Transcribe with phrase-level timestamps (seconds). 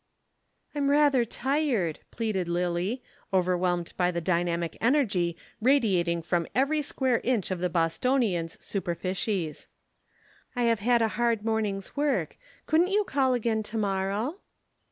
[0.73, 7.51] "I'm rather tired," pleaded Lillie, overwhelmed by the dynamic energy radiating from every square inch
[7.51, 9.67] of the Bostonian's superficies.
[10.55, 12.35] "I have had a hard morning's work.
[12.65, 14.39] Couldn't you call again to morrow?"